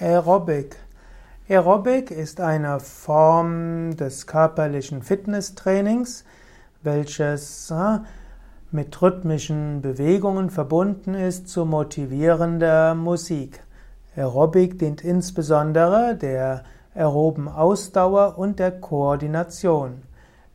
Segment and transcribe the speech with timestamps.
[0.00, 0.76] Aerobic.
[1.48, 6.24] Aerobic ist eine Form des körperlichen Fitnesstrainings,
[6.84, 7.98] welches äh,
[8.70, 13.64] mit rhythmischen Bewegungen verbunden ist zu motivierender Musik.
[14.14, 16.62] Aerobic dient insbesondere der
[16.94, 20.02] aeroben Ausdauer und der Koordination.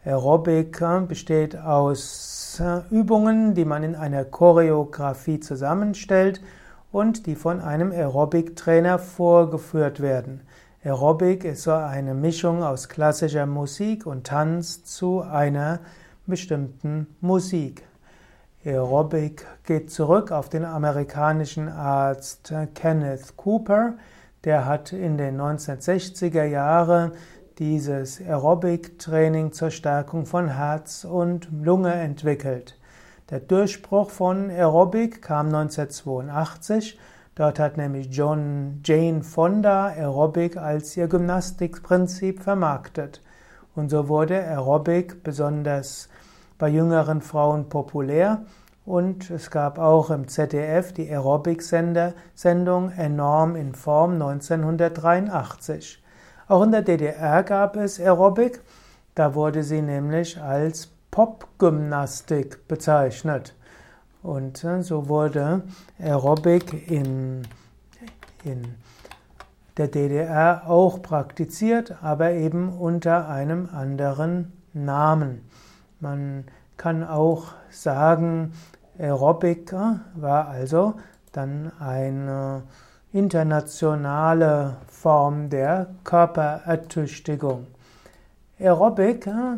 [0.05, 6.39] Aerobic äh, besteht aus äh, Übungen, die man in einer Choreografie zusammenstellt
[6.93, 10.41] und die von einem Aerobic-Trainer vorgeführt werden.
[10.85, 15.79] Aerobic ist so eine Mischung aus klassischer Musik und Tanz zu einer
[16.27, 17.83] bestimmten Musik.
[18.63, 23.95] Aerobic geht zurück auf den amerikanischen Arzt Kenneth Cooper.
[24.43, 27.13] Der hat in den 1960er Jahren
[27.57, 32.77] dieses Aerobic-Training zur Stärkung von Herz und Lunge entwickelt.
[33.29, 36.99] Der Durchbruch von Aerobic kam 1982.
[37.35, 43.21] Dort hat nämlich John Jane Fonda Aerobic als ihr Gymnastikprinzip vermarktet.
[43.75, 46.09] Und so wurde Aerobic besonders
[46.57, 48.45] bei jüngeren Frauen populär.
[48.85, 56.03] Und es gab auch im ZDF die Aerobic-Sendung Enorm in Form 1983.
[56.49, 58.59] Auch in der DDR gab es Aerobic.
[59.15, 63.53] Da wurde sie nämlich als Popgymnastik bezeichnet.
[64.23, 65.61] Und äh, so wurde
[65.99, 67.43] Aerobic in,
[68.43, 68.73] in
[69.77, 75.47] der DDR auch praktiziert, aber eben unter einem anderen Namen.
[75.99, 76.45] Man
[76.77, 78.53] kann auch sagen,
[78.97, 80.95] Aerobic äh, war also
[81.31, 82.63] dann eine
[83.11, 87.67] internationale Form der Körperertüchtigung.
[88.59, 89.57] Aerobic äh,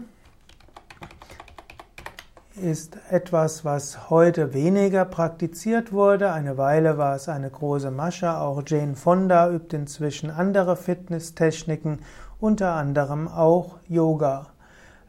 [2.57, 6.31] ist etwas, was heute weniger praktiziert wurde.
[6.31, 8.37] Eine Weile war es eine große Masche.
[8.37, 11.99] Auch Jane Fonda übt inzwischen andere Fitnesstechniken,
[12.39, 14.47] unter anderem auch Yoga.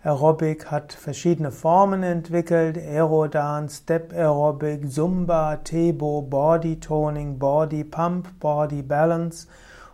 [0.02, 2.78] Aerobic hat verschiedene Formen entwickelt.
[2.78, 9.48] Aerodance, Step Aerobic, Zumba, Tebo, Body Toning, Body Pump, Body Balance.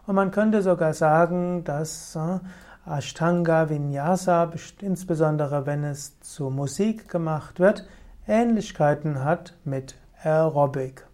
[0.07, 2.39] Und man könnte sogar sagen, dass äh,
[2.85, 4.51] Ashtanga Vinyasa,
[4.81, 7.87] insbesondere wenn es zu Musik gemacht wird,
[8.27, 11.07] Ähnlichkeiten hat mit Aerobic.